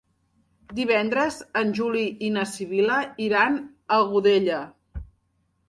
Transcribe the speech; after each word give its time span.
Divendres 0.79 1.37
en 1.61 1.73
Juli 1.81 2.01
i 2.29 2.33
na 2.39 2.47
Sibil·la 2.53 2.97
iran 3.29 3.61
a 3.99 4.03
Godella. 4.17 4.67